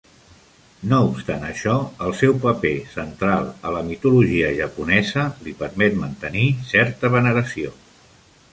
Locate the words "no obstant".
0.93-1.43